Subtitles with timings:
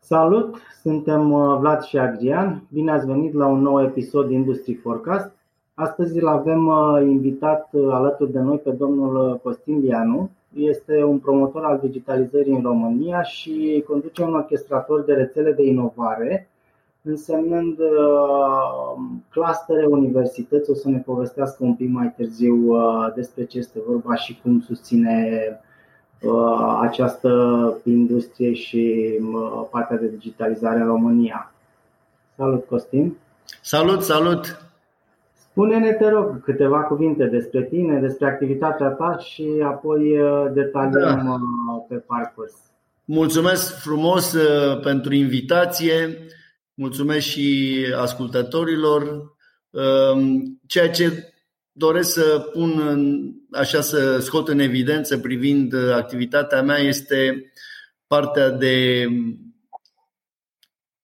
[0.00, 2.62] Salut, suntem uh, Vlad și Adrian.
[2.72, 5.30] Bine ați venit la un nou episod Industry Forecast.
[5.74, 10.30] Astăzi îl avem uh, invitat uh, alături de noi pe domnul Costin Lianu.
[10.54, 16.48] Este un promotor al digitalizării în România și conduce un orchestrator de rețele de inovare,
[17.02, 17.78] însemnând
[19.30, 20.70] clustere universități.
[20.70, 22.76] O să ne povestească un pic mai târziu
[23.14, 25.60] despre ce este vorba și cum susține
[26.22, 27.30] Uh, această
[27.84, 31.52] industrie și uh, partea de digitalizare în România.
[32.36, 33.16] Salut, Costin!
[33.62, 34.62] Salut, salut!
[35.50, 41.84] Spune-ne, te rog, câteva cuvinte despre tine, despre activitatea ta și apoi uh, detaliem da.
[41.88, 42.52] pe parcurs.
[43.04, 44.36] Mulțumesc frumos
[44.82, 46.18] pentru invitație,
[46.78, 49.32] mulțumesc și ascultătorilor.
[50.66, 51.32] Ceea ce
[51.72, 57.52] doresc să pun, în, așa să scot în evidență privind uh, activitatea mea este
[58.06, 59.06] partea de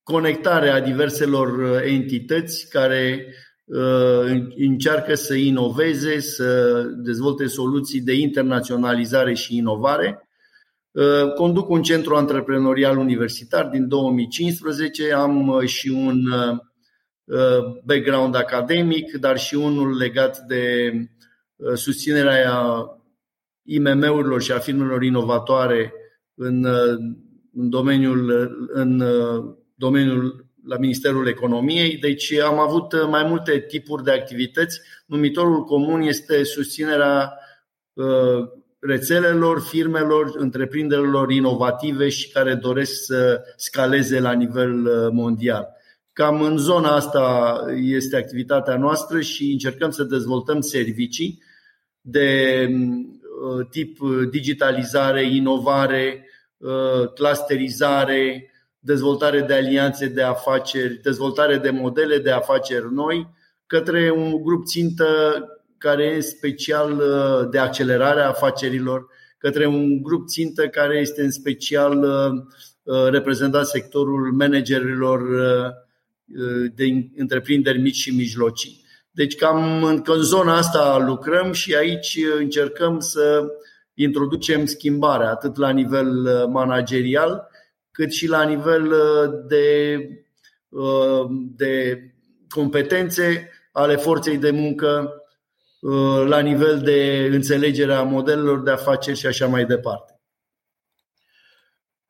[0.02, 3.26] conectare a diverselor uh, entități care
[3.64, 10.23] uh, încearcă să inoveze, să dezvolte soluții de internaționalizare și inovare.
[11.34, 16.28] Conduc un centru antreprenorial universitar din 2015, am și un
[17.24, 20.92] Uh, background academic, dar și unul legat de
[21.56, 22.62] uh, susținerea
[23.62, 25.92] IMM-urilor și a firmelor inovatoare
[26.34, 26.98] în, uh,
[27.52, 29.02] în domeniul, în
[29.74, 31.96] domeniul la Ministerul Economiei.
[31.96, 34.80] Deci am avut mai multe tipuri de activități.
[35.06, 37.38] Numitorul comun este susținerea
[38.86, 45.68] rețelelor, firmelor, întreprinderilor inovative și care doresc să scaleze la nivel mondial.
[46.12, 51.42] Cam în zona asta este activitatea noastră și încercăm să dezvoltăm servicii
[52.00, 53.98] de uh, tip
[54.30, 63.28] digitalizare, inovare, uh, clusterizare, dezvoltare de alianțe de afaceri, dezvoltare de modele de afaceri noi
[63.66, 65.06] către un grup țintă
[65.84, 69.06] care e special uh, de accelerare a afacerilor,
[69.38, 72.06] către un grup țintă care este în special
[73.10, 75.20] reprezentat sectorul managerilor
[76.74, 76.84] de
[77.16, 78.84] întreprinderi mici și mijlocii.
[79.10, 83.46] Deci cam în, în zona asta lucrăm și aici încercăm să
[83.94, 87.48] introducem schimbarea atât la nivel uh, managerial
[87.90, 89.98] cât și la nivel uh, de,
[90.68, 92.02] uh, de
[92.48, 95.12] competențe ale forței de muncă,
[96.26, 100.18] la nivel de înțelegerea modelelor de afaceri și așa mai departe.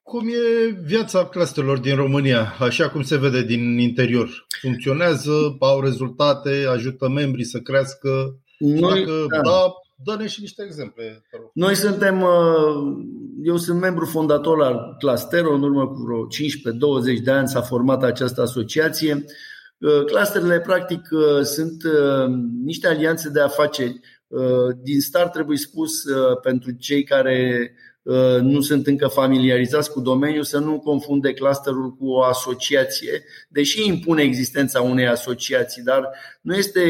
[0.03, 4.47] Cum e viața clusterelor din România, așa cum se vede din interior?
[4.61, 8.39] Funcționează, au rezultate, ajută membrii să crească?
[8.59, 9.73] Noi, Dacă da, da
[10.05, 11.23] dă-ne și niște exemple.
[11.53, 12.29] Noi suntem, uh,
[13.43, 18.03] eu sunt membru fondator al Clustero, în urmă cu vreo 15-20 de ani s-a format
[18.03, 19.25] această asociație.
[19.85, 21.83] Uh, clusterele, practic, uh, sunt
[22.65, 24.01] niște alianțe de afaceri.
[24.83, 26.03] Din start trebuie spus
[26.43, 27.71] pentru cei care
[28.05, 33.87] Uh, nu sunt încă familiarizați cu domeniul, să nu confunde clusterul cu o asociație, deși
[33.87, 36.81] impune existența unei asociații, dar nu este,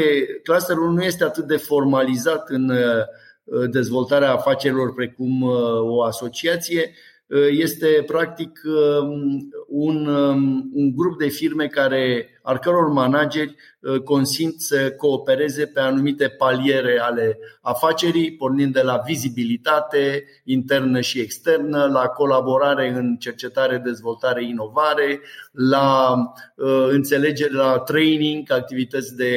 [0.42, 7.13] clusterul nu este atât de formalizat în uh, dezvoltarea afacerilor precum uh, o asociație, Uh,
[7.50, 14.60] este practic um, un, um, un grup de firme care, al căror manageri uh, consimt
[14.60, 22.06] să coopereze pe anumite paliere ale afacerii, pornind de la vizibilitate internă și externă, la
[22.06, 25.20] colaborare în cercetare, dezvoltare, inovare,
[25.52, 26.14] la
[26.54, 29.32] uh, înțelegere, la training, activități de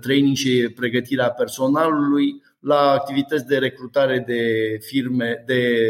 [0.00, 4.42] training și pregătirea personalului, la activități de recrutare de
[4.80, 5.88] firme, de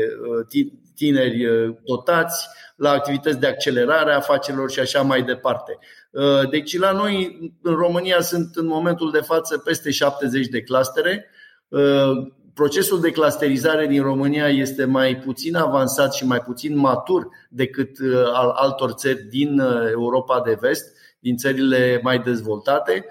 [0.95, 5.79] tineri uh, dotați, la activități de accelerare a afacerilor și așa mai departe.
[6.11, 11.27] Uh, deci la noi în România sunt în momentul de față peste 70 de clustere.
[11.69, 17.97] Uh, procesul de clusterizare din România este mai puțin avansat și mai puțin matur decât
[18.33, 19.59] al altor țări din
[19.91, 23.07] Europa de vest, din țările mai dezvoltate,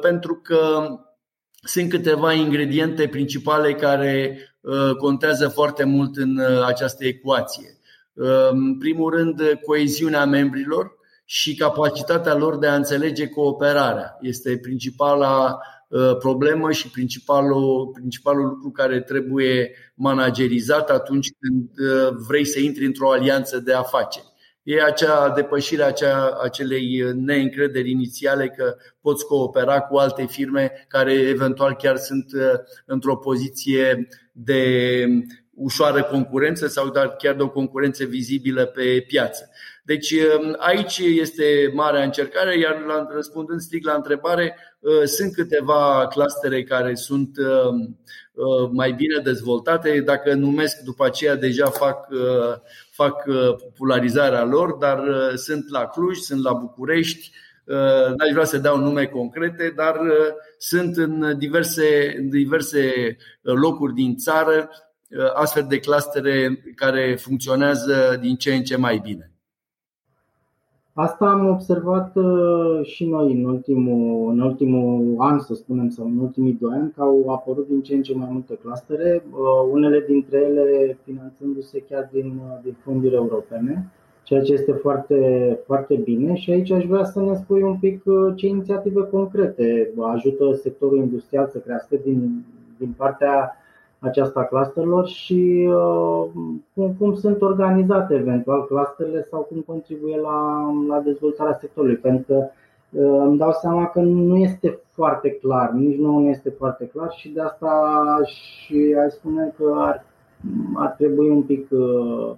[0.00, 0.88] pentru că
[1.68, 4.38] sunt câteva ingrediente principale care
[4.68, 7.78] Uh, contează foarte mult în uh, această ecuație.
[8.12, 14.16] Uh, în primul rând, coeziunea membrilor și capacitatea lor de a înțelege cooperarea.
[14.20, 15.58] Este principala
[16.18, 21.70] problemă și principalul, principalul lucru care trebuie managerizat atunci când
[22.26, 24.27] vrei să intri într-o alianță de afaceri.
[24.68, 31.74] E acea depășire acea, acelei neîncrederi inițiale că poți coopera cu alte firme care eventual
[31.74, 32.26] chiar sunt
[32.86, 35.04] într-o poziție de
[35.54, 39.50] ușoară concurență sau chiar de o concurență vizibilă pe piață.
[39.84, 46.06] Deci um, aici este marea încercare, iar la, răspundând strict la întrebare, uh, sunt câteva
[46.10, 47.46] clustere care sunt um,
[47.80, 48.27] uh,
[48.70, 50.00] mai bine dezvoltate.
[50.00, 52.56] Dacă numesc după aceea, deja fac, uh,
[52.90, 53.24] fac
[53.58, 55.00] popularizarea lor, dar
[55.34, 57.30] sunt la Cluj, sunt la București,
[58.16, 60.00] N-aș vrea să dau nume concrete, dar
[60.58, 64.70] sunt în diverse, în diverse locuri din țară
[65.34, 69.37] astfel de clustere care funcționează din ce în ce mai bine.
[71.00, 76.18] Asta am observat uh, și noi în ultimul, în ultimul an, să spunem, sau în
[76.18, 80.04] ultimii doi ani, că au apărut din ce în ce mai multe clustere, uh, unele
[80.08, 83.92] dintre ele finanțându-se chiar din, uh, din fonduri europene,
[84.22, 86.34] ceea ce este foarte, foarte bine.
[86.34, 88.02] Și aici aș vrea să ne spui un pic
[88.34, 92.44] ce inițiative concrete ajută sectorul industrial să crească din,
[92.78, 93.56] din partea
[93.98, 96.30] aceasta clusterelor și uh,
[96.74, 101.96] cum, cum sunt organizate eventual clusterele sau cum contribuie la, la dezvoltarea sectorului.
[101.96, 102.48] Pentru că
[102.90, 107.28] uh, îmi dau seama că nu este foarte clar, nici nu este foarte clar și
[107.28, 110.04] de asta și aș spune că ar,
[110.74, 112.34] ar trebui un pic uh,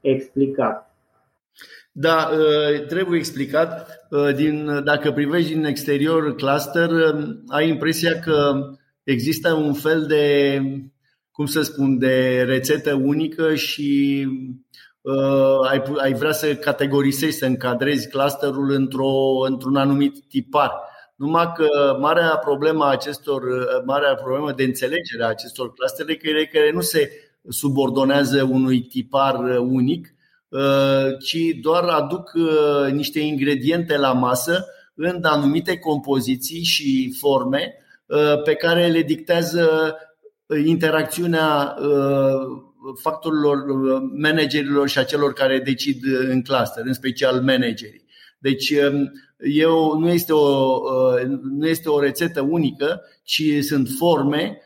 [0.00, 0.88] explicat.
[1.92, 2.28] Da,
[2.88, 4.06] trebuie explicat.
[4.36, 6.90] Din, dacă privești din exterior cluster,
[7.48, 8.52] ai impresia că
[9.04, 10.60] există un fel de
[11.34, 14.24] cum să spun, de rețetă unică și
[15.00, 19.12] uh, ai, ai vrea să categorisești, să încadrezi clusterul într-o,
[19.46, 20.72] într-un anumit tipar.
[21.16, 26.46] Numai că marea problemă acestor, uh, marea problemă de înțelegere a acestor clustere că ele
[26.46, 27.10] care nu se
[27.48, 30.14] subordonează unui tipar uh, unic,
[30.48, 32.32] uh, ci doar aduc
[32.92, 37.74] niște ingrediente la masă în anumite compoziții și forme
[38.44, 39.94] pe care le dictează
[40.66, 42.62] interacțiunea uh,
[43.00, 48.04] factorilor uh, managerilor și a celor care decid în cluster, în special managerii.
[48.38, 51.22] Deci um, eu, nu, este o, uh,
[51.58, 54.58] nu este o rețetă unică, ci sunt forme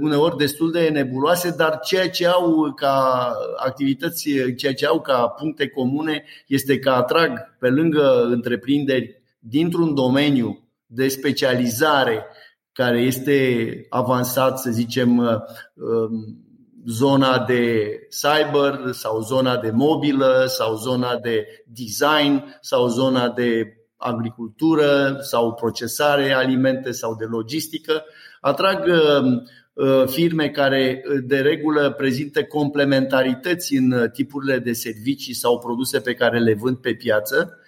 [0.00, 5.68] uneori destul de nebuloase, dar ceea ce au ca activități, ceea ce au ca puncte
[5.68, 12.26] comune este că atrag pe lângă întreprinderi dintr-un domeniu de specializare
[12.74, 15.26] care este avansat, să zicem, uh,
[15.74, 16.44] um,
[16.86, 25.16] zona de cyber sau zona de mobilă sau zona de design sau zona de agricultură
[25.20, 28.04] sau procesare alimente sau de logistică.
[28.40, 35.58] Atrag um, uh, firme care uh, de regulă prezintă complementarități în tipurile de servicii sau
[35.58, 37.58] produse pe care le vând pe piață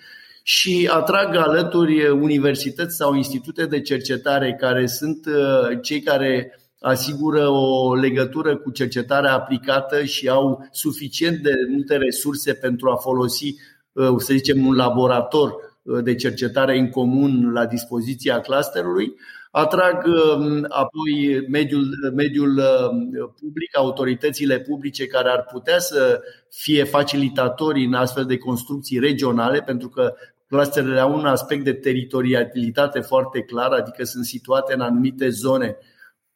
[0.48, 7.94] și atrag alături universități sau institute de cercetare care sunt uh, cei care asigură o
[7.94, 13.54] legătură cu cercetarea aplicată și au suficient de multe resurse pentru a folosi,
[13.92, 19.14] uh, să zicem, un laborator uh, de cercetare în comun la dispoziția clusterului.
[19.50, 26.20] Atrag um, apoi mediul, mediul um, public, autoritățile publice care ar putea să
[26.50, 30.14] fie facilitatori în astfel de construcții regionale, pentru că
[30.48, 35.76] Clusterele au un aspect de teritorialitate foarte clar, adică sunt situate în anumite zone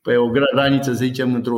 [0.02, 1.52] pe o graniță, să zicem, între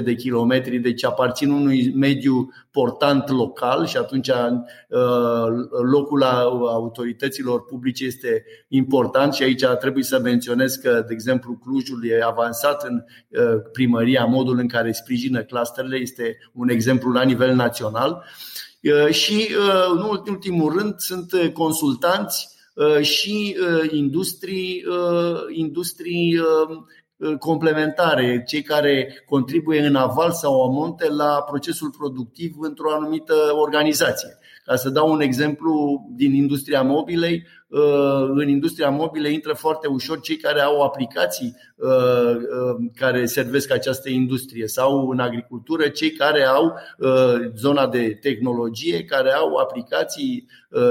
[0.00, 5.46] 100-200 de kilometri, deci aparțin unui mediu portant local și atunci uh,
[5.90, 12.24] locul autorităților publice este important și aici trebuie să menționez că, de exemplu, Clujul e
[12.24, 18.24] avansat în uh, primăria, modul în care sprijină clusterele este un exemplu la nivel național.
[18.84, 22.52] Uh, și, uh, în ultimul rând, sunt uh, consultanți
[23.00, 23.56] și
[23.90, 24.84] industrii,
[25.48, 26.40] industrii
[27.38, 34.38] complementare, cei care contribuie în aval sau amonte la procesul productiv într-o anumită organizație.
[34.64, 37.63] Ca să dau un exemplu din industria mobilei, uh,
[38.34, 44.08] în industria mobilei intră foarte ușor cei care au aplicații uh, uh, care servesc această
[44.08, 46.74] industrie sau în agricultură cei care au
[47.56, 50.46] zona de tehnologie, care au aplicații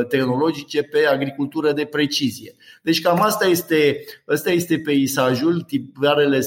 [0.07, 2.55] tehnologice pe agricultură de precizie.
[2.81, 6.39] Deci cam asta este, asta este peisajul, tiparele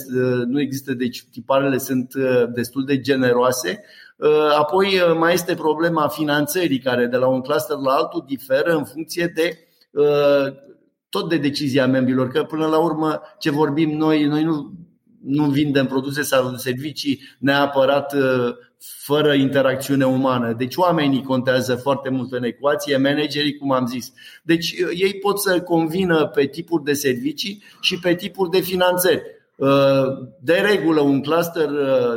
[0.46, 2.14] nu există, deci tiparele sunt
[2.54, 3.84] destul de generoase,
[4.16, 8.76] Uh, apoi uh, mai este problema finanțării, care de la un cluster la altul diferă
[8.76, 9.65] în funcție de uh,
[11.08, 14.72] tot de decizia membrilor, că până la urmă ce vorbim noi, noi nu
[15.26, 18.14] nu vindem produse sau servicii neapărat
[18.78, 20.52] fără interacțiune umană.
[20.52, 24.12] Deci oamenii contează foarte mult în ecuație, managerii, cum am zis.
[24.42, 29.22] Deci ei pot să convină pe tipuri de servicii și pe tipuri de finanțări.
[30.40, 31.68] De regulă, un cluster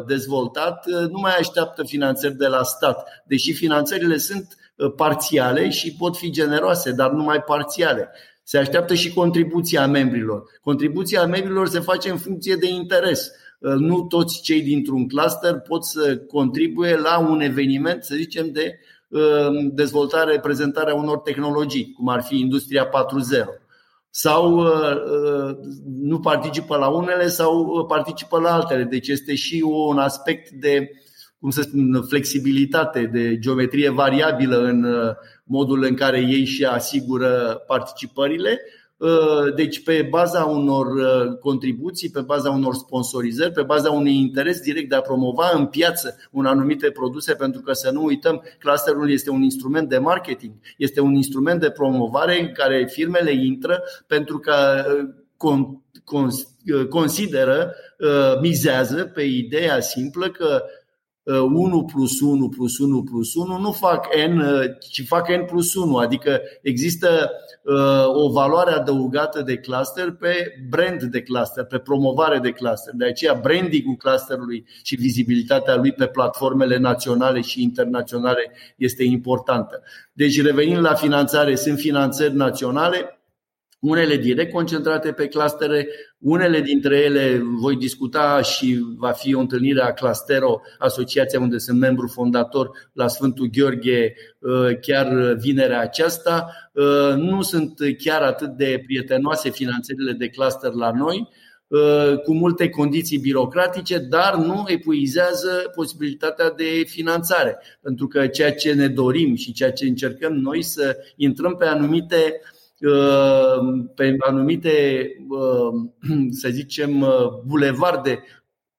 [0.08, 4.58] dezvoltat nu mai așteaptă finanțări de la stat, deși finanțările sunt
[4.96, 8.10] parțiale și pot fi generoase, dar numai parțiale.
[8.44, 10.44] Se așteaptă și contribuția membrilor.
[10.62, 13.32] Contribuția membrilor se face în funcție de interes.
[13.60, 18.80] Nu toți cei dintr-un cluster pot să contribuie la un eveniment, să zicem, de
[19.72, 22.90] dezvoltare, prezentarea unor tehnologii, cum ar fi Industria 4.0
[24.10, 24.64] sau
[26.02, 28.84] nu participă la unele sau participă la altele.
[28.84, 30.92] Deci este și un aspect de
[31.40, 37.64] cum să spun, flexibilitate, de geometrie variabilă în uh, modul în care ei și asigură
[37.68, 38.60] participările.
[38.98, 44.60] Uh, deci, pe baza unor uh, contribuții, pe baza unor sponsorizări, pe baza unui interes
[44.62, 49.12] direct de a promova în piață un anumite produse, pentru că să nu uităm, clusterul
[49.12, 54.40] este un instrument de marketing, este un instrument de promovare în care firmele intră pentru
[54.40, 54.54] că
[56.90, 57.74] consideră,
[58.42, 60.64] mizează pe ideea simplă că
[61.52, 64.42] 1 plus 1 plus 1 plus 1 nu fac n,
[64.90, 67.32] ci fac n plus 1, adică există
[68.14, 72.94] o valoare adăugată de cluster pe brand de cluster, pe promovare de cluster.
[72.96, 79.82] De aceea brandingul clusterului și vizibilitatea lui pe platformele naționale și internaționale este importantă.
[80.14, 83.19] Deci revenind la finanțare, sunt finanțări naționale,
[83.80, 89.82] unele direct concentrate pe clustere, unele dintre ele voi discuta și va fi o întâlnire
[89.82, 96.52] a Clustero, asociația unde sunt membru fondator la Sfântul Gheorghe uh, chiar vinerea aceasta.
[96.74, 101.30] Uh, nu sunt chiar atât de prietenoase finanțările de cluster la noi,
[101.68, 107.58] uh, cu multe condiții birocratice, dar nu epuizează posibilitatea de finanțare.
[107.82, 112.16] Pentru că ceea ce ne dorim și ceea ce încercăm noi să intrăm pe anumite
[112.16, 112.59] uh, Uh,
[113.96, 115.90] pe anumite, uh,
[116.42, 118.24] să zicem, uh, bulevarde,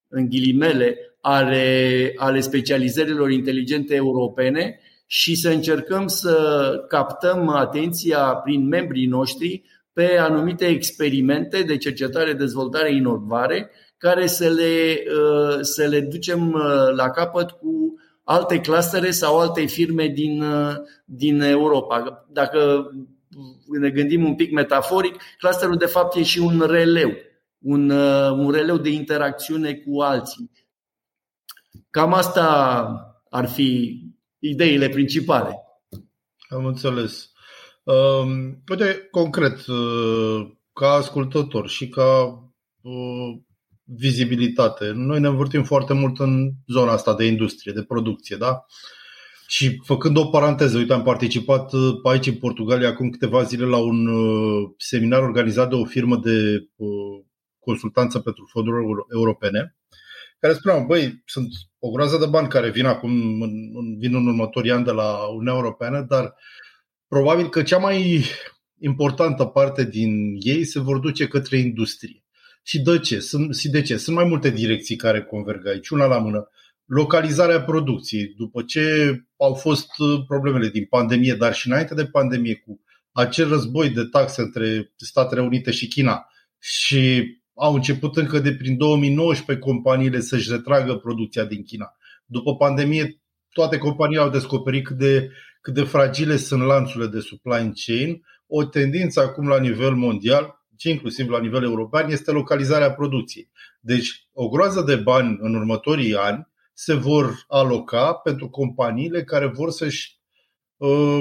[0.09, 9.07] în ghilimele, ale, ale specializărilor inteligente europene și să încercăm să captăm atenția prin membrii
[9.07, 15.03] noștri pe anumite experimente de cercetare, dezvoltare, inovare, care să le,
[15.61, 16.57] să le ducem
[16.97, 20.45] la capăt cu alte clastere sau alte firme din,
[21.05, 22.27] din Europa.
[22.33, 22.91] Dacă
[23.67, 27.13] ne gândim un pic metaforic, clusterul de fapt e și un releu,
[27.59, 30.51] un, uh, un releu de interacțiune cu alții.
[31.91, 34.01] Cam asta ar fi
[34.39, 35.55] ideile principale.
[36.49, 37.33] Am înțeles.
[37.83, 42.25] Uh, uite, concret, uh, ca ascultător și ca
[42.81, 43.39] uh,
[43.85, 48.51] vizibilitate, noi ne învârtim foarte mult în zona asta de industrie, de producție, da?
[48.51, 49.00] Uh,
[49.51, 53.77] și făcând o paranteză, uite, am participat uh, aici în Portugalia acum câteva zile la
[53.77, 57.25] un uh, seminar organizat de o firmă de uh,
[57.59, 58.77] consultanță pentru fonduri
[59.13, 59.77] europene,
[60.39, 63.13] care spuneau, băi, sunt o groază de bani care vin acum,
[63.99, 66.35] vin în următorii ani de la Uniunea Europeană, dar
[67.09, 68.25] probabil că cea mai
[68.81, 72.25] importantă parte din ei se vor duce către industrie.
[72.63, 73.21] Și de ce?
[73.21, 73.97] Sunt, și de ce?
[73.97, 76.51] Sunt mai multe direcții care converg aici, una la mână
[76.91, 78.35] localizarea producției.
[78.37, 82.81] După ce au fost uh, problemele din pandemie, dar și înainte de pandemie, cu
[83.13, 86.27] acel război de taxe între Statele Unite și China
[86.59, 91.97] și au început încă de prin 2019 companiile să-și retragă producția din China.
[92.27, 93.21] După pandemie,
[93.53, 95.31] toate companiile au descoperit cât de,
[95.61, 98.23] cât de fragile sunt lanțurile de supply chain.
[98.47, 103.51] O tendință acum la nivel mondial, și inclusiv la nivel european, este localizarea producției.
[103.81, 106.50] Deci, o groază de bani în următorii ani
[106.83, 110.19] se vor aloca pentru companiile care vor să-și
[110.77, 111.21] uh,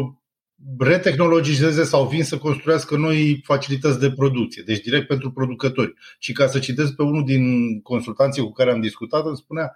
[0.78, 5.94] retehnologizeze sau vin să construiască noi facilități de producție, deci direct pentru producători.
[6.20, 9.76] Și ca să citesc pe unul din consultanții cu care am discutat, îmi spunea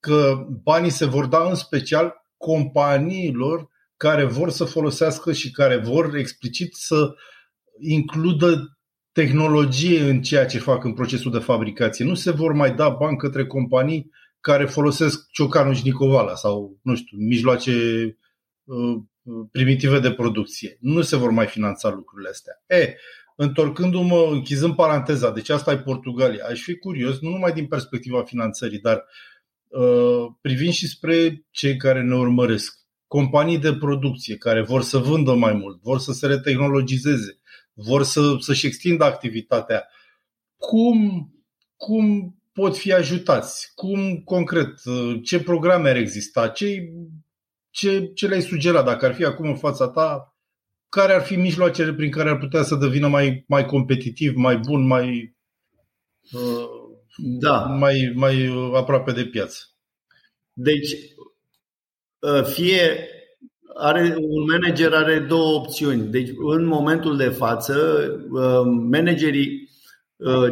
[0.00, 6.16] că banii se vor da în special companiilor care vor să folosească și care vor
[6.16, 7.14] explicit să
[7.80, 8.78] includă
[9.12, 12.04] tehnologie în ceea ce fac în procesul de fabricație.
[12.04, 14.10] Nu se vor mai da bani către companii
[14.40, 17.72] care folosesc ciocanul și nicovala sau, nu știu, mijloace
[18.64, 18.96] uh,
[19.50, 20.76] primitive de producție.
[20.80, 22.62] Nu se vor mai finanța lucrurile astea.
[22.66, 22.96] E,
[23.36, 28.78] întorcându-mă, închizând paranteza, deci asta e Portugalia, aș fi curios, nu numai din perspectiva finanțării,
[28.78, 29.04] dar
[29.68, 32.78] uh, privind și spre cei care ne urmăresc.
[33.06, 37.40] Companii de producție care vor să vândă mai mult, vor să se retehnologizeze,
[37.72, 39.88] vor să, să-și extindă activitatea.
[40.56, 41.30] Cum,
[41.76, 43.72] cum pot fi ajutați?
[43.74, 44.74] Cum concret?
[45.22, 46.48] Ce programe ar exista?
[46.48, 46.92] Ce,
[47.70, 50.34] ce, ce le-ai sugera dacă ar fi acum în fața ta?
[50.88, 54.86] Care ar fi mijloacele prin care ar putea să devină mai, mai competitiv, mai bun,
[54.86, 55.36] mai,
[57.16, 57.58] da.
[57.58, 59.58] mai, mai aproape de piață?
[60.52, 60.96] Deci,
[62.52, 63.08] fie
[63.74, 66.10] are, un manager are două opțiuni.
[66.10, 68.06] Deci, în momentul de față,
[68.90, 69.69] managerii Uh,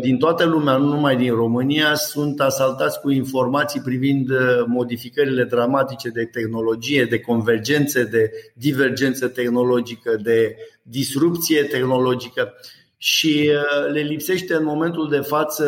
[0.00, 6.08] din toată lumea, nu numai din România, sunt asaltați cu informații privind uh, modificările dramatice
[6.08, 12.54] de tehnologie, de convergențe, de divergență tehnologică, de disrupție tehnologică
[12.96, 15.64] și uh, le lipsește în momentul de față,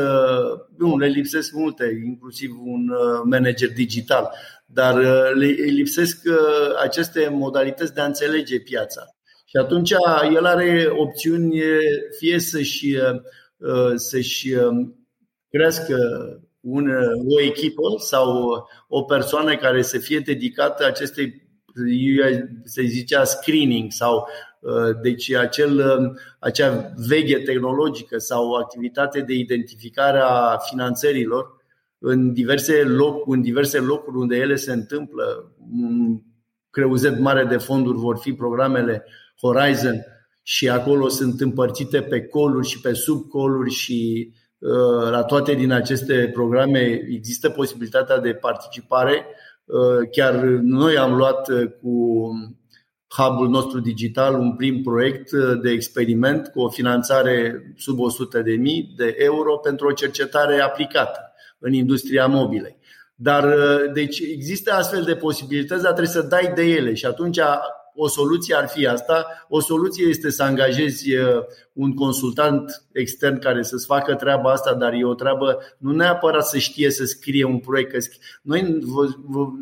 [0.79, 2.91] nu, le lipsesc multe, inclusiv un
[3.25, 4.31] manager digital,
[4.67, 4.95] dar
[5.35, 6.19] le lipsesc
[6.83, 9.15] aceste modalități de a înțelege piața.
[9.45, 9.91] Și atunci
[10.35, 11.61] el are opțiuni
[12.19, 13.21] fie să-și Uh,
[13.95, 15.07] să-și um,
[15.51, 15.97] crească
[16.61, 16.91] un,
[17.29, 18.53] o echipă sau
[18.89, 21.49] o persoană care să fie dedicată acestei,
[22.65, 24.27] se zicea screening sau
[24.61, 31.59] uh, deci acel, um, acea veche tehnologică sau activitate de identificare a finanțărilor
[31.99, 35.55] în diverse, loc, în diverse locuri unde ele se întâmplă.
[35.73, 36.21] Un
[36.71, 39.05] creuzet mare de fonduri vor fi programele
[39.41, 40.05] Horizon,
[40.53, 46.31] și acolo sunt împărțite pe coluri și pe subcoluri și uh, la toate din aceste
[46.33, 49.27] programe există posibilitatea de participare.
[49.65, 52.29] Uh, chiar noi am luat uh, cu
[53.17, 55.31] hub-ul nostru digital un prim proiect
[55.63, 61.21] de experiment cu o finanțare sub 100.000 de euro pentru o cercetare aplicată
[61.59, 62.77] în industria mobilei.
[63.15, 63.55] Dar
[63.93, 67.39] deci există astfel de posibilități, dar trebuie să dai de ele și atunci
[67.95, 69.27] o soluție ar fi asta.
[69.49, 71.43] O soluție este să angajezi uh,
[71.73, 76.59] un consultant extern care să-ți facă treaba asta, dar e o treabă nu neapărat să
[76.59, 78.13] știe să scrie un proiect.
[78.43, 78.79] Noi,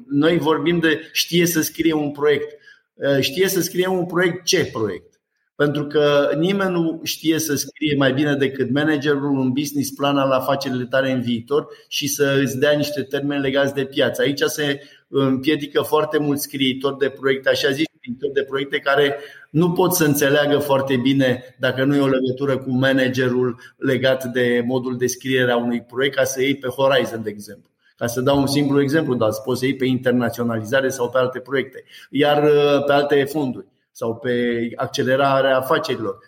[0.09, 2.59] noi vorbim de știe să scrie un proiect.
[2.95, 5.21] Uh, știe să scrie un proiect ce proiect?
[5.55, 10.31] Pentru că nimeni nu știe să scrie mai bine decât managerul un business plan al
[10.31, 14.23] afacerile tale în viitor și să îți dea niște termeni legați de piață.
[14.23, 19.17] Aici se împiedică foarte mulți scriitori de proiecte, așa zis, scriitori de proiecte care
[19.51, 24.63] nu pot să înțeleagă foarte bine dacă nu e o legătură cu managerul legat de
[24.67, 27.71] modul de scriere a unui proiect ca să iei pe Horizon, de exemplu.
[27.97, 31.39] Ca să dau un simplu exemplu, dar poți să iei pe internaționalizare sau pe alte
[31.39, 36.19] proiecte, iar uh, pe alte fonduri sau pe accelerarea afacerilor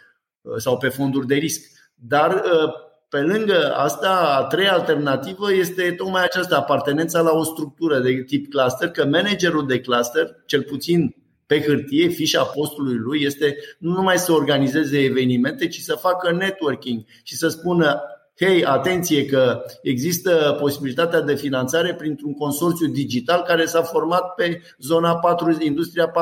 [0.41, 1.61] uh, sau pe fonduri de risc.
[1.95, 2.73] Dar uh,
[3.09, 8.51] pe lângă asta, a treia alternativă este tocmai această apartenența la o structură de tip
[8.51, 11.20] cluster, că managerul de cluster, cel puțin
[11.51, 17.05] pe hârtie, fișa postului lui este nu numai să organizeze evenimente, ci să facă networking
[17.23, 18.01] și să spună
[18.39, 25.17] hei, atenție că există posibilitatea de finanțare printr-un consorțiu digital care s-a format pe zona
[25.17, 26.13] 4, industria 4.0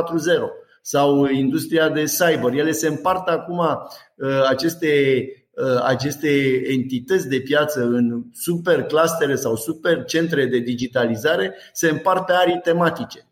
[0.82, 2.52] sau industria de cyber.
[2.52, 9.56] Ele se împart acum uh, aceste uh, aceste entități de piață în super clustere sau
[9.56, 13.27] super centre de digitalizare se împart pe arii tematice.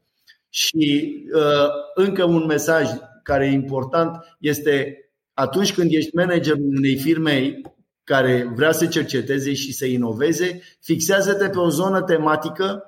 [0.56, 2.88] Și uh, încă un mesaj
[3.22, 4.98] care e important este
[5.34, 7.60] atunci când ești managerul unei firme
[8.04, 12.84] care vrea să cerceteze și să inoveze, fixează-te pe o zonă tematică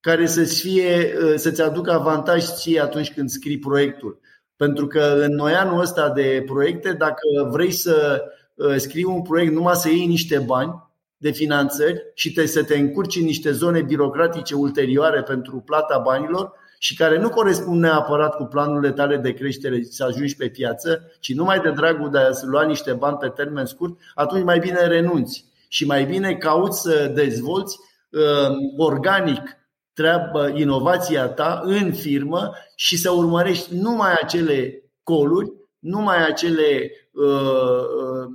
[0.00, 4.20] care să-ți, fie, uh, să-ți aducă avantaj ție atunci când scrii proiectul.
[4.56, 9.52] Pentru că în noi anul ăsta de proiecte, dacă vrei să uh, scrii un proiect
[9.52, 13.82] numai să iei niște bani de finanțări și te, să te încurci în niște zone
[13.82, 19.82] birocratice ulterioare pentru plata banilor și care nu corespund neapărat cu planurile tale de creștere
[19.82, 23.64] să ajungi pe piață, ci numai de dragul de a lua niște bani pe termen
[23.64, 27.78] scurt, atunci mai bine renunți și mai bine cauți să dezvolți
[28.10, 29.56] uh, organic
[29.92, 38.28] treabă, inovația ta în firmă și să urmărești numai acele coluri, numai acele uh, uh,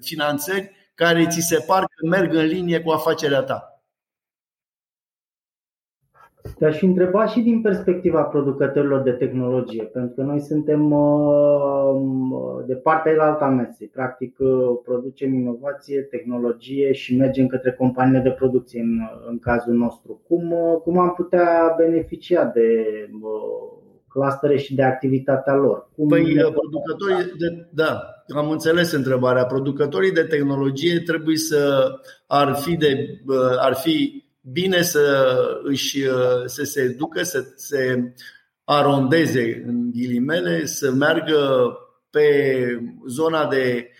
[0.00, 3.71] finanțări care ți se par că merg în linie cu afacerea ta.
[6.58, 13.12] Te-aș întreba și din perspectiva producătorilor de tehnologie, pentru că noi suntem uh, de partea
[13.12, 13.86] elaltă a mesei.
[13.86, 14.48] Practic, uh,
[14.84, 20.20] producem inovație, tehnologie și mergem către companiile de producție în, în cazul nostru.
[20.28, 22.86] Cum, uh, cum am putea beneficia de
[24.08, 25.88] clustere și de activitatea lor?
[25.96, 28.00] Cum păi, producătorii de, da,
[28.36, 29.44] am înțeles întrebarea.
[29.44, 31.90] Producătorii de tehnologie trebuie să
[32.26, 33.20] ar fi, de,
[33.60, 36.06] ar fi bine să, își,
[36.46, 38.12] să se ducă, să se
[38.64, 41.72] arondeze în ghilimele, să meargă
[42.10, 42.66] pe
[43.08, 43.90] zona de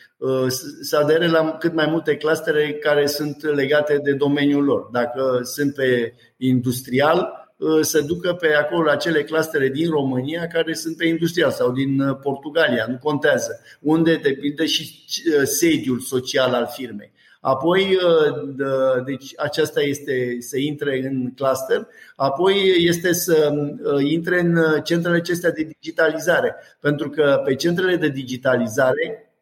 [0.81, 4.89] să adere la cât mai multe clustere care sunt legate de domeniul lor.
[4.93, 7.43] Dacă sunt pe industrial,
[7.81, 12.87] să ducă pe acolo acele clustere din România care sunt pe industrial sau din Portugalia,
[12.89, 13.61] nu contează.
[13.81, 15.05] Unde depinde și
[15.45, 17.13] sediul social al firmei.
[17.45, 24.81] Apoi, uh, deci aceasta este să intre în cluster, apoi este să uh, intre în
[24.83, 29.33] centrele acestea de digitalizare, pentru că pe centrele de digitalizare,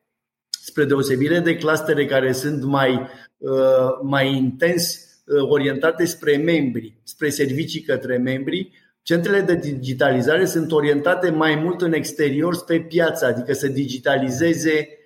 [0.62, 3.08] spre deosebire de clustere care sunt mai,
[3.38, 5.08] uh, mai intens
[5.48, 11.92] orientate spre membri, spre servicii către membri, Centrele de digitalizare sunt orientate mai mult în
[11.92, 14.99] exterior spre piață, adică să digitalizeze Uh,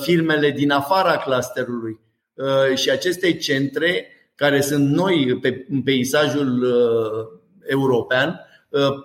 [0.00, 2.00] firmele din afara clusterului
[2.34, 8.44] uh, și aceste centre care sunt noi pe peisajul uh, european,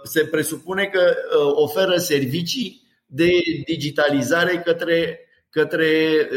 [0.03, 1.15] se presupune că
[1.53, 3.29] oferă servicii de
[3.65, 6.27] digitalizare către, către,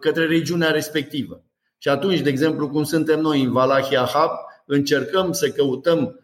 [0.00, 1.42] către regiunea respectivă.
[1.78, 4.30] Și atunci, de exemplu, cum suntem noi în Valahia Hub,
[4.66, 6.20] încercăm să căutăm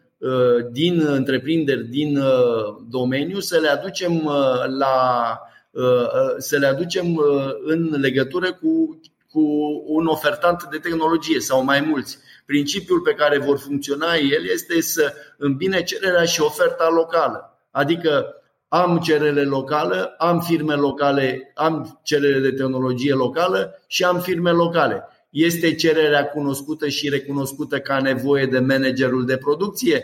[0.71, 2.19] din întreprinderi din
[2.89, 4.29] domeniu să le aducem
[4.77, 5.50] la Uh, uh,
[6.37, 7.23] să le aducem uh,
[7.63, 9.41] în legătură cu, cu
[9.85, 12.17] un ofertant de tehnologie sau mai mulți.
[12.45, 17.57] Principiul pe care vor funcționa el este să îmbine cererea și oferta locală.
[17.71, 18.35] Adică
[18.67, 25.03] am cerere locală, am firme locale, am cerere de tehnologie locală și am firme locale.
[25.29, 30.03] Este cererea cunoscută și recunoscută ca nevoie de managerul de producție?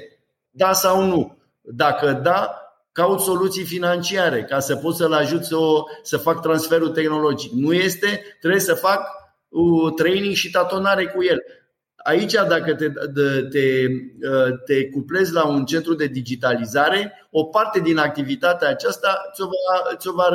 [0.49, 1.37] Da sau nu?
[1.61, 2.66] Dacă da,
[2.97, 7.51] caut soluții financiare ca să pot să-l ajut să, o, să fac transferul tehnologic.
[7.51, 9.01] Nu este, trebuie să fac
[9.49, 11.37] uh, training și tatonare cu el.
[11.95, 12.89] Aici, dacă te,
[13.51, 13.85] te,
[14.29, 19.95] uh, te cuplezi la un centru de digitalizare, o parte din activitatea aceasta ți-o va,
[19.95, 20.29] ți-o va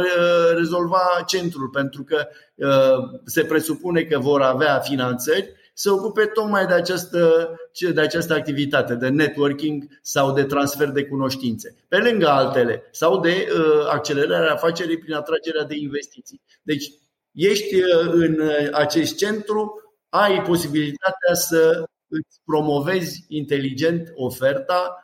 [0.56, 6.72] rezolva centrul, pentru că uh, se presupune că vor avea finanțări se ocupe tocmai de
[6.72, 7.50] această,
[7.94, 13.48] de această activitate de networking sau de transfer de cunoștințe, pe lângă altele, sau de
[13.52, 16.40] uh, accelerarea afacerii prin atragerea de investiții.
[16.62, 16.92] Deci,
[17.32, 24.96] ești uh, în uh, acest centru, ai posibilitatea să îți promovezi inteligent oferta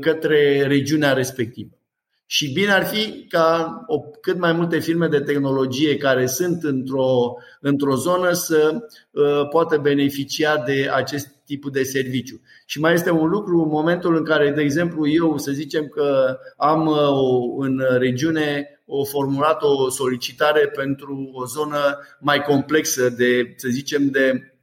[0.00, 1.78] către regiunea respectivă.
[2.26, 7.34] Și bine ar fi ca o, cât mai multe firme de tehnologie care sunt într-o,
[7.60, 12.40] într-o zonă să uh, poată beneficia de acest tip de serviciu.
[12.66, 16.38] Și mai este un lucru, în momentul în care, de exemplu, eu să zicem că
[16.56, 23.54] am uh, o, în regiune o formulat o solicitare pentru o zonă mai complexă de,
[23.56, 24.54] să zicem, de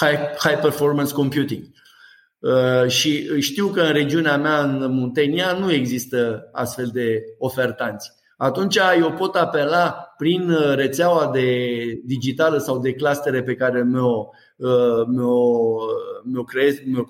[0.00, 1.62] high, high performance computing.
[1.62, 1.83] Uh,
[2.86, 8.12] și știu că în regiunea mea, în Muntenia, nu există astfel de ofertanți.
[8.36, 11.66] Atunci eu pot apela prin uh, rețeaua de
[12.04, 15.76] digitală sau de clustere pe care mi-o, uh, mi-o,
[16.24, 17.04] mi-o creez, mi-o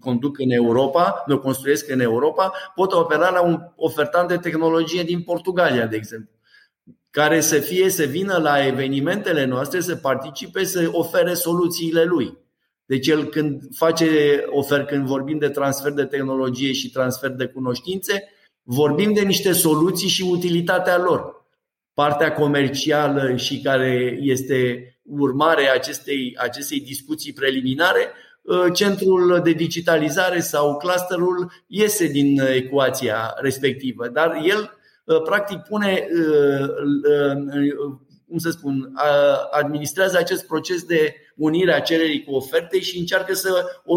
[0.00, 5.22] conduc în Europa, mi-o construiesc în Europa, pot apela la un ofertant de tehnologie din
[5.22, 6.30] Portugalia, de exemplu
[7.10, 12.38] care să fie, să vină la evenimentele noastre, să participe, să ofere soluțiile lui.
[12.92, 14.06] Deci el când face
[14.46, 20.08] ofer, când vorbim de transfer de tehnologie și transfer de cunoștințe, vorbim de niște soluții
[20.08, 21.46] și utilitatea lor.
[21.94, 28.12] Partea comercială și care este urmare acestei, acestei discuții preliminare,
[28.48, 34.78] ă, centrul de digitalizare sau clusterul iese din ecuația respectivă, dar el
[35.08, 36.06] ă, practic pune
[37.10, 37.34] ă,
[38.28, 38.92] cum să spun,
[39.50, 43.96] administrează acest proces de unire a cererii cu oferte și încearcă să o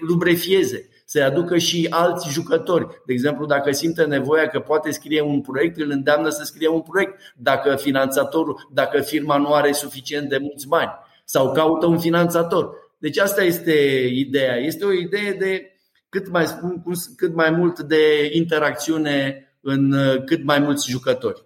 [0.00, 2.86] lubrefieze, să aducă și alți jucători.
[3.06, 6.80] De exemplu, dacă simte nevoia că poate scrie un proiect, îl îndeamnă să scrie un
[6.80, 7.20] proiect.
[7.36, 10.90] Dacă finanțatorul, dacă firma nu are suficient de mulți bani
[11.24, 12.74] sau caută un finanțator.
[12.98, 13.72] Deci asta este
[14.12, 14.56] ideea.
[14.56, 15.76] Este o idee de
[16.08, 16.82] cât mai, spun,
[17.16, 21.44] cât mai mult de interacțiune în cât mai mulți jucători.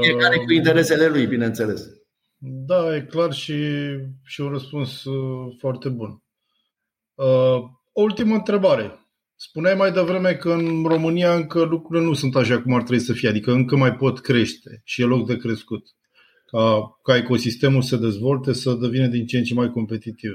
[0.00, 2.03] Fiecare cu interesele lui, bineînțeles.
[2.46, 3.54] Da, e clar și,
[4.24, 6.22] și un răspuns uh, foarte bun.
[7.14, 9.08] Uh, o ultimă întrebare.
[9.36, 13.12] Spuneai mai devreme că în România încă lucrurile nu sunt așa cum ar trebui să
[13.12, 15.86] fie, adică încă mai pot crește și e loc de crescut.
[16.46, 20.34] Ca, ca ecosistemul să dezvolte, să devină din ce în ce mai competitiv.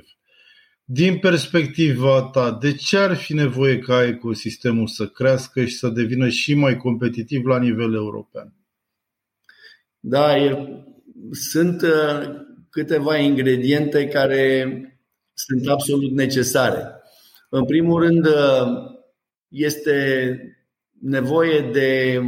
[0.83, 6.29] Din perspectiva ta, de ce ar fi nevoie ca ecosistemul să crească și să devină
[6.29, 8.53] și mai competitiv la nivel european?
[9.99, 10.57] Da, e,
[11.31, 12.29] sunt uh,
[12.69, 14.63] câteva ingrediente care
[15.33, 17.01] sunt absolut necesare.
[17.49, 18.67] În primul rând, uh,
[19.47, 20.37] este
[21.01, 22.21] nevoie de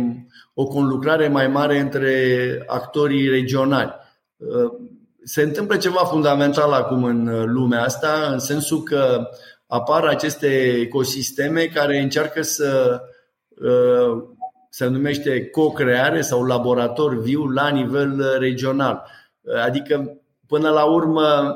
[0.53, 3.93] o conlucrare mai mare între actorii regionali.
[5.23, 9.29] Se întâmplă ceva fundamental acum în lumea asta, în sensul că
[9.67, 13.01] apar aceste ecosisteme care încearcă să
[14.73, 19.05] se numește co-creare sau laborator viu la nivel regional.
[19.63, 21.55] Adică, până la urmă,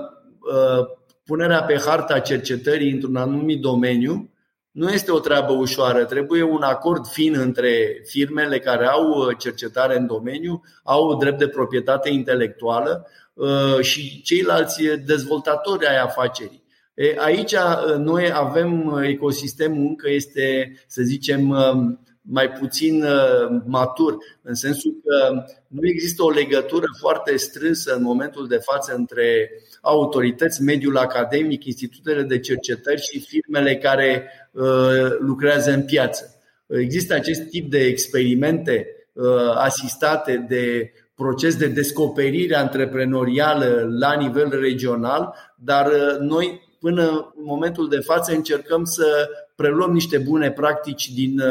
[1.26, 4.30] punerea pe harta cercetării într-un anumit domeniu
[4.72, 6.06] nu este o treabă ușoară.
[6.06, 12.10] Trebuie un acord fin între firmele care au cercetare în domeniu, au drept de proprietate
[12.10, 13.08] intelectuală
[13.82, 16.64] și ceilalți dezvoltatori ai afacerii.
[17.18, 17.56] Aici
[17.98, 21.58] noi avem ecosistemul încă este, să zicem,
[22.28, 28.48] mai puțin uh, matur, în sensul că nu există o legătură foarte strânsă în momentul
[28.48, 35.84] de față între autorități, mediul academic, institutele de cercetări și firmele care uh, lucrează în
[35.84, 36.36] piață.
[36.68, 45.34] Există acest tip de experimente uh, asistate de proces de descoperire antreprenorială la nivel regional,
[45.56, 51.42] dar noi până în momentul de față încercăm să preluăm niște bune practici din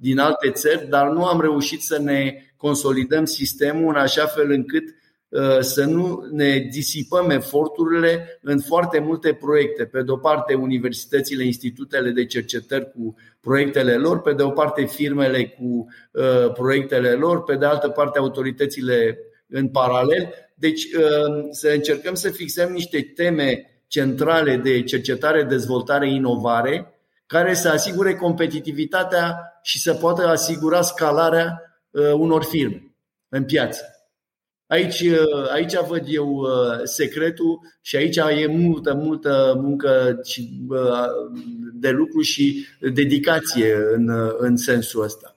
[0.00, 4.84] din alte țări, dar nu am reușit să ne consolidăm sistemul în așa fel încât
[5.28, 9.84] uh, să nu ne disipăm eforturile în foarte multe proiecte.
[9.84, 14.84] Pe de o parte, universitățile, institutele de cercetări cu proiectele lor, pe de o parte,
[14.84, 20.34] firmele cu uh, proiectele lor, pe de altă parte, autoritățile în paralel.
[20.54, 26.92] Deci, uh, să încercăm să fixăm niște teme centrale de cercetare, dezvoltare, inovare,
[27.26, 32.94] care să asigure competitivitatea și să poată asigura scalarea uh, unor firme
[33.28, 33.84] în piață.
[34.66, 40.20] Aici, uh, aici văd eu uh, secretul și aici e multă, multă muncă
[41.72, 45.36] de lucru și dedicație în, în sensul ăsta.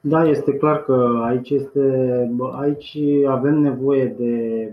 [0.00, 1.80] Da, este clar că aici, este,
[2.52, 4.72] aici avem nevoie de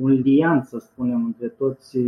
[0.00, 1.98] un lian, să spunem, între toți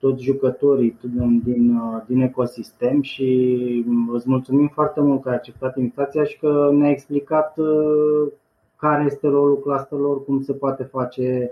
[0.00, 0.98] toți jucătorii
[1.42, 6.90] din, din ecosistem și îți mulțumim foarte mult că ai acceptat invitația și că ne-ai
[6.90, 8.32] explicat uh,
[8.76, 11.50] care este rolul clusterelor, cum se poate face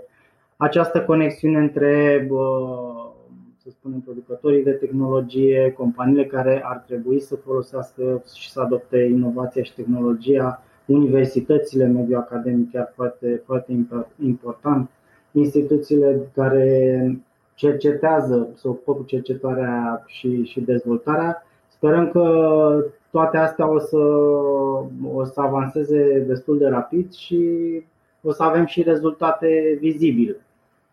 [0.57, 2.27] această conexiune între,
[3.57, 9.63] să spunem, producătorii de tehnologie, companiile care ar trebui să folosească și să adopte inovația
[9.63, 13.85] și tehnologia, universitățile, mediul academic chiar foarte, foarte
[14.23, 14.89] important,
[15.31, 17.19] instituțiile care
[17.59, 21.45] cercetează, se ocupă cu cercetarea și, și dezvoltarea.
[21.67, 22.25] Sperăm că
[23.11, 23.97] toate astea o să,
[25.13, 27.41] o să avanseze destul de rapid și
[28.21, 30.37] o să avem și rezultate vizibile.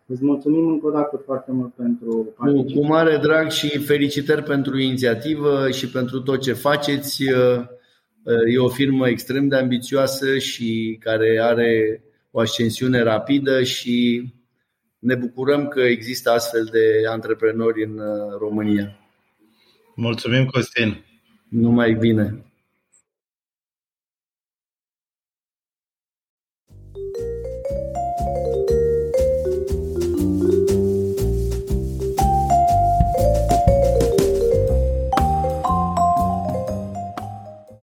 [0.07, 2.81] Îți mulțumim încă o dată foarte mult pentru participare.
[2.81, 7.24] Cu mare drag și felicitări pentru inițiativă și pentru tot ce faceți.
[8.52, 14.24] E o firmă extrem de ambițioasă și care are o ascensiune rapidă și
[14.98, 18.98] ne bucurăm că există astfel de antreprenori în uh, România.
[19.94, 21.04] Mulțumim, Costin!
[21.48, 22.44] Numai bine!